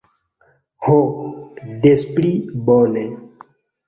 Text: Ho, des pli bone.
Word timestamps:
Ho, 0.85 0.95
des 1.83 2.05
pli 2.15 2.31
bone. 2.71 3.05